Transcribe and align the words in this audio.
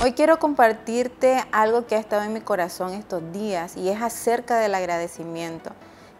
Hoy 0.00 0.12
quiero 0.12 0.38
compartirte 0.38 1.44
algo 1.50 1.88
que 1.88 1.96
ha 1.96 1.98
estado 1.98 2.22
en 2.22 2.32
mi 2.32 2.40
corazón 2.40 2.92
estos 2.92 3.20
días 3.32 3.76
y 3.76 3.88
es 3.88 4.00
acerca 4.00 4.60
del 4.60 4.76
agradecimiento. 4.76 5.70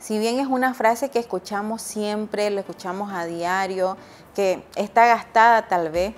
Si 0.01 0.19
bien 0.19 0.41
es 0.41 0.49
una 0.49 0.75
frase 0.75 1.11
que 1.11 1.21
escuchamos 1.21 1.81
siempre, 1.81 2.51
lo 2.51 2.59
escuchamos 2.59 3.13
a 3.13 3.25
diario, 3.25 3.97
que 4.35 4.65
está 4.75 5.07
gastada 5.07 5.69
tal 5.69 5.91
vez, 5.91 6.15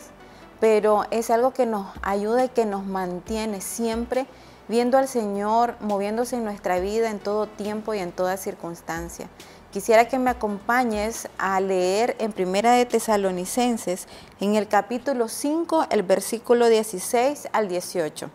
pero 0.58 1.04
es 1.10 1.28
algo 1.28 1.52
que 1.52 1.66
nos 1.66 1.86
ayuda 2.00 2.46
y 2.46 2.48
que 2.48 2.64
nos 2.64 2.86
mantiene 2.86 3.60
siempre 3.60 4.26
viendo 4.70 4.98
al 4.98 5.08
Señor 5.08 5.74
moviéndose 5.80 6.36
en 6.36 6.44
nuestra 6.44 6.78
vida 6.78 7.10
en 7.10 7.18
todo 7.18 7.48
tiempo 7.48 7.92
y 7.92 7.98
en 7.98 8.12
toda 8.12 8.36
circunstancia. 8.36 9.28
Quisiera 9.72 10.06
que 10.06 10.20
me 10.20 10.30
acompañes 10.30 11.28
a 11.38 11.60
leer 11.60 12.14
en 12.20 12.32
Primera 12.32 12.74
de 12.74 12.86
Tesalonicenses, 12.86 14.06
en 14.38 14.54
el 14.54 14.68
capítulo 14.68 15.26
5, 15.26 15.86
el 15.90 16.04
versículo 16.04 16.68
16 16.68 17.48
al 17.52 17.68
18. 17.68 18.30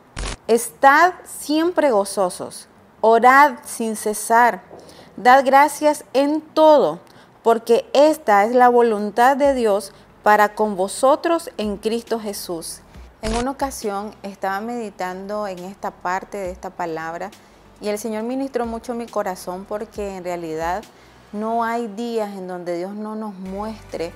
Estad 0.48 1.14
siempre 1.23 1.92
gozosos, 1.92 2.67
orad 3.00 3.54
sin 3.64 3.95
cesar, 3.95 4.62
dad 5.16 5.45
gracias 5.45 6.04
en 6.12 6.42
todo, 6.42 7.00
porque 7.44 7.90
esta 7.94 8.44
es 8.44 8.54
la 8.54 8.67
voluntad 8.67 9.38
de 9.38 9.54
Dios 9.54 9.94
para 10.22 10.54
con 10.54 10.76
vosotros 10.76 11.50
en 11.58 11.78
Cristo 11.78 12.20
Jesús. 12.20 12.81
En 13.26 13.36
una 13.38 13.50
ocasión 13.50 14.14
estaba 14.22 14.62
meditando 14.62 15.48
en 15.48 15.58
esta 15.58 15.90
parte 15.90 16.38
de 16.38 16.52
esta 16.52 16.70
palabra 16.70 17.32
y 17.82 17.88
el 17.88 17.98
Señor 17.98 18.22
ministró 18.22 18.68
mucho 18.68 18.94
mi 18.94 19.08
corazón 19.08 19.66
porque 19.68 20.18
en 20.18 20.24
realidad 20.24 20.84
no 21.34 21.64
hay 21.64 21.88
días 21.88 22.38
en 22.38 22.48
donde 22.48 22.78
Dios 22.78 22.94
no 22.94 23.16
nos 23.16 23.34
muestre 23.34 24.14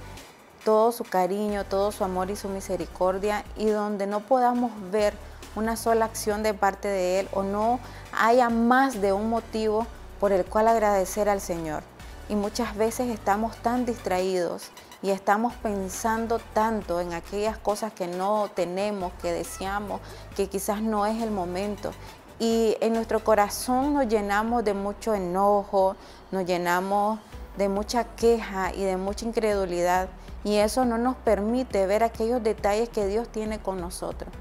todo 0.63 0.91
su 0.91 1.05
cariño, 1.05 1.65
todo 1.65 1.91
su 1.91 2.03
amor 2.03 2.29
y 2.29 2.35
su 2.35 2.49
misericordia 2.49 3.43
y 3.57 3.65
donde 3.65 4.05
no 4.05 4.19
podamos 4.19 4.71
ver 4.91 5.15
una 5.55 5.75
sola 5.75 6.05
acción 6.05 6.43
de 6.43 6.53
parte 6.53 6.87
de 6.87 7.21
Él 7.21 7.29
o 7.31 7.41
no 7.41 7.79
haya 8.15 8.51
más 8.51 9.01
de 9.01 9.11
un 9.11 9.27
motivo 9.27 9.87
por 10.19 10.31
el 10.33 10.45
cual 10.45 10.67
agradecer 10.67 11.29
al 11.29 11.41
Señor. 11.41 11.81
Y 12.29 12.35
muchas 12.35 12.77
veces 12.77 13.09
estamos 13.09 13.57
tan 13.57 13.85
distraídos 13.85 14.69
y 15.01 15.09
estamos 15.09 15.53
pensando 15.55 16.39
tanto 16.53 17.01
en 17.01 17.13
aquellas 17.13 17.57
cosas 17.57 17.91
que 17.91 18.07
no 18.07 18.49
tenemos, 18.53 19.11
que 19.21 19.31
deseamos, 19.31 19.99
que 20.35 20.47
quizás 20.47 20.81
no 20.81 21.05
es 21.05 21.21
el 21.21 21.31
momento 21.31 21.91
y 22.39 22.77
en 22.79 22.93
nuestro 22.93 23.21
corazón 23.21 23.93
nos 23.93 24.07
llenamos 24.07 24.63
de 24.63 24.73
mucho 24.73 25.13
enojo, 25.13 25.97
nos 26.31 26.45
llenamos 26.45 27.19
de 27.57 27.67
mucha 27.67 28.05
queja 28.15 28.73
y 28.73 28.83
de 28.83 28.95
mucha 28.95 29.25
incredulidad 29.25 30.07
y 30.45 30.55
eso 30.55 30.85
no 30.85 30.97
nos 30.97 31.17
permite 31.17 31.85
ver 31.85 32.03
aquellos 32.03 32.41
detalles 32.41 32.87
que 32.87 33.05
Dios 33.05 33.27
tiene 33.27 33.59
con 33.59 33.81
nosotros. 33.81 34.31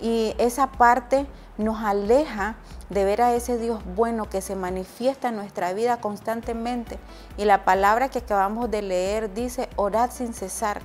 Y 0.00 0.34
esa 0.38 0.68
parte 0.68 1.26
nos 1.56 1.82
aleja 1.82 2.56
de 2.88 3.04
ver 3.04 3.20
a 3.20 3.34
ese 3.34 3.58
Dios 3.58 3.80
bueno 3.96 4.30
que 4.30 4.40
se 4.40 4.54
manifiesta 4.54 5.28
en 5.28 5.36
nuestra 5.36 5.72
vida 5.72 6.00
constantemente. 6.00 6.98
Y 7.36 7.44
la 7.44 7.64
palabra 7.64 8.08
que 8.08 8.20
acabamos 8.20 8.70
de 8.70 8.82
leer 8.82 9.34
dice, 9.34 9.68
orad 9.76 10.10
sin 10.10 10.32
cesar. 10.32 10.80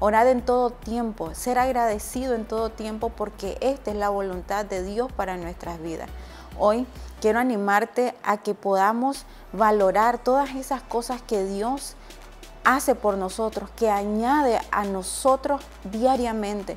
Orad 0.00 0.28
en 0.28 0.42
todo 0.42 0.70
tiempo, 0.70 1.34
ser 1.34 1.58
agradecido 1.58 2.34
en 2.34 2.44
todo 2.44 2.70
tiempo 2.70 3.08
porque 3.08 3.58
esta 3.60 3.90
es 3.90 3.96
la 3.96 4.10
voluntad 4.10 4.64
de 4.64 4.84
Dios 4.84 5.10
para 5.10 5.36
nuestras 5.36 5.82
vidas. 5.82 6.08
Hoy 6.56 6.86
quiero 7.20 7.40
animarte 7.40 8.14
a 8.22 8.36
que 8.36 8.54
podamos 8.54 9.24
valorar 9.52 10.18
todas 10.18 10.54
esas 10.54 10.82
cosas 10.82 11.20
que 11.22 11.44
Dios 11.44 11.96
hace 12.64 12.94
por 12.94 13.16
nosotros, 13.16 13.70
que 13.70 13.90
añade 13.90 14.60
a 14.70 14.84
nosotros 14.84 15.62
diariamente. 15.84 16.76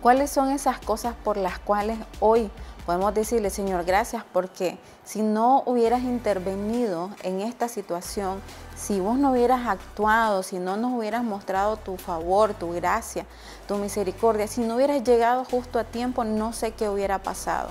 ¿Cuáles 0.00 0.30
son 0.30 0.50
esas 0.50 0.78
cosas 0.78 1.16
por 1.24 1.36
las 1.36 1.58
cuales 1.58 1.98
hoy 2.20 2.52
podemos 2.86 3.12
decirle, 3.14 3.50
Señor, 3.50 3.84
gracias 3.84 4.22
porque 4.32 4.78
si 5.04 5.22
no 5.22 5.64
hubieras 5.66 6.02
intervenido 6.02 7.10
en 7.24 7.40
esta 7.40 7.66
situación, 7.66 8.40
si 8.76 9.00
vos 9.00 9.18
no 9.18 9.32
hubieras 9.32 9.66
actuado, 9.66 10.44
si 10.44 10.60
no 10.60 10.76
nos 10.76 10.92
hubieras 10.92 11.24
mostrado 11.24 11.76
tu 11.78 11.96
favor, 11.96 12.54
tu 12.54 12.72
gracia, 12.72 13.26
tu 13.66 13.74
misericordia, 13.74 14.46
si 14.46 14.60
no 14.60 14.76
hubieras 14.76 15.02
llegado 15.02 15.44
justo 15.44 15.80
a 15.80 15.84
tiempo, 15.84 16.22
no 16.22 16.52
sé 16.52 16.70
qué 16.70 16.88
hubiera 16.88 17.20
pasado. 17.20 17.70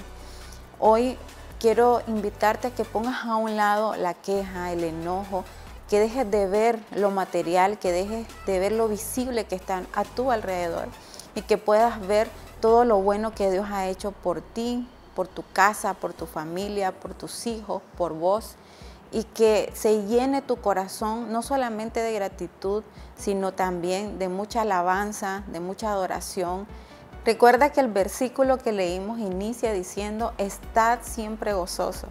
Hoy 0.80 1.18
quiero 1.62 2.02
invitarte 2.08 2.68
a 2.68 2.72
que 2.72 2.84
pongas 2.84 3.24
a 3.24 3.38
un 3.38 3.56
lado 3.56 3.96
la 3.96 4.14
queja, 4.14 4.74
el 4.74 4.84
enojo, 4.84 5.46
que 5.90 6.02
dejes 6.02 6.30
de 6.30 6.46
ver 6.46 6.78
lo 6.92 7.10
material, 7.10 7.80
que 7.80 7.94
dejes 7.94 8.28
de 8.46 8.60
ver 8.60 8.74
lo 8.74 8.90
visible 8.90 9.46
que 9.46 9.56
está 9.56 9.84
a 9.94 10.04
tu 10.04 10.30
alrededor 10.30 10.90
y 11.38 11.44
que 11.44 11.60
puedas 11.60 12.06
ver 12.08 12.28
todo 12.62 12.84
lo 12.84 13.00
bueno 13.00 13.32
que 13.32 13.52
Dios 13.52 13.68
ha 13.70 13.86
hecho 13.86 14.12
por 14.12 14.42
ti, 14.42 14.88
por 15.16 15.28
tu 15.28 15.44
casa, 15.54 15.94
por 15.94 16.12
tu 16.12 16.26
familia, 16.26 16.92
por 16.92 17.14
tus 17.14 17.46
hijos, 17.46 17.84
por 17.96 18.14
vos, 18.14 18.56
y 19.12 19.24
que 19.24 19.72
se 19.76 20.08
llene 20.08 20.42
tu 20.42 20.56
corazón 20.56 21.32
no 21.32 21.44
solamente 21.44 22.00
de 22.00 22.12
gratitud, 22.12 22.84
sino 23.16 23.54
también 23.54 24.18
de 24.18 24.30
mucha 24.30 24.62
alabanza, 24.62 25.44
de 25.46 25.60
mucha 25.60 25.92
adoración. 25.92 26.66
Recuerda 27.24 27.72
que 27.72 27.82
el 27.82 27.90
versículo 27.90 28.58
que 28.58 28.72
leímos 28.72 29.20
inicia 29.20 29.74
diciendo, 29.74 30.34
estad 30.40 31.00
siempre 31.04 31.54
gozoso. 31.54 32.08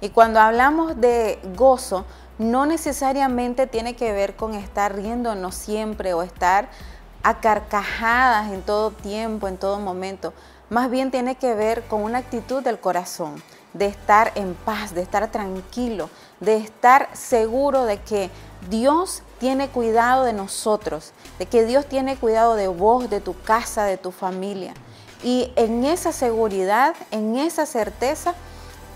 Y 0.00 0.10
cuando 0.10 0.38
hablamos 0.38 1.00
de 1.00 1.40
gozo, 1.56 2.04
no 2.38 2.64
necesariamente 2.64 3.66
tiene 3.66 3.96
que 3.96 4.12
ver 4.12 4.36
con 4.36 4.54
estar 4.54 4.94
riéndonos 4.94 5.56
siempre 5.56 6.14
o 6.14 6.22
estar 6.22 6.70
carcajadas 7.34 8.52
en 8.52 8.62
todo 8.62 8.90
tiempo, 8.90 9.48
en 9.48 9.56
todo 9.56 9.78
momento 9.78 10.32
más 10.70 10.90
bien 10.90 11.10
tiene 11.10 11.36
que 11.36 11.54
ver 11.54 11.84
con 11.84 12.02
una 12.02 12.18
actitud 12.18 12.62
del 12.62 12.78
corazón, 12.78 13.42
de 13.72 13.86
estar 13.86 14.32
en 14.34 14.54
paz, 14.54 14.94
de 14.94 15.00
estar 15.00 15.30
tranquilo, 15.30 16.10
de 16.40 16.56
estar 16.56 17.08
seguro 17.14 17.84
de 17.84 17.98
que 18.02 18.30
Dios 18.68 19.22
tiene 19.38 19.68
cuidado 19.68 20.24
de 20.24 20.34
nosotros, 20.34 21.12
de 21.38 21.46
que 21.46 21.64
Dios 21.64 21.86
tiene 21.86 22.16
cuidado 22.16 22.54
de 22.54 22.68
vos, 22.68 23.08
de 23.08 23.20
tu 23.20 23.40
casa, 23.40 23.84
de 23.84 23.96
tu 23.96 24.10
familia. 24.10 24.74
Y 25.22 25.52
en 25.56 25.84
esa 25.84 26.12
seguridad, 26.12 26.94
en 27.10 27.36
esa 27.36 27.64
certeza, 27.64 28.34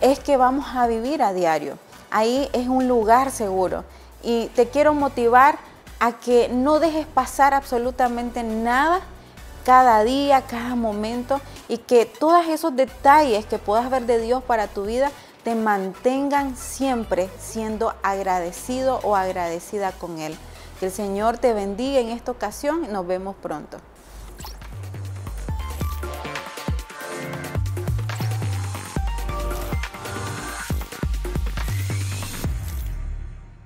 es 0.03 0.19
que 0.19 0.37
vamos 0.37 0.67
a 0.75 0.87
vivir 0.87 1.23
a 1.23 1.33
diario. 1.33 1.79
Ahí 2.11 2.51
es 2.53 2.69
un 2.69 2.87
lugar 2.87 3.31
seguro. 3.31 3.85
Y 4.23 4.49
te 4.49 4.69
quiero 4.69 4.93
motivar 4.93 5.59
a 6.03 6.19
que 6.19 6.49
no 6.49 6.81
dejes 6.81 7.07
pasar 7.07 7.55
absolutamente 7.55 8.43
nada 8.43 9.03
cada 9.65 10.03
día, 10.03 10.43
cada 10.43 10.75
momento 10.75 11.41
y 11.69 11.79
que 11.79 12.07
todos 12.07 12.45
esos 12.49 12.75
detalles 12.75 13.47
que 13.47 13.59
puedas 13.59 13.89
ver 13.89 14.05
de 14.07 14.19
Dios 14.19 14.43
para 14.43 14.67
tu 14.67 14.85
vida 14.85 15.13
te 15.45 15.55
mantengan 15.55 16.57
siempre 16.57 17.31
siendo 17.39 17.95
agradecido 18.03 18.99
o 19.05 19.15
agradecida 19.15 19.93
con 19.93 20.19
Él. 20.19 20.37
Que 20.81 20.87
el 20.87 20.93
Señor 20.93 21.39
te 21.39 21.55
bendiga 21.55 22.01
en 22.01 22.09
esta 22.09 22.33
ocasión 22.33 22.85
y 22.85 22.89
nos 22.89 23.07
vemos 23.07 23.37
pronto. 23.41 23.79